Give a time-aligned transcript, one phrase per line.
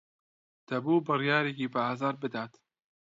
[0.69, 2.53] دەبوو بڕیارێکی بەئازار بدات.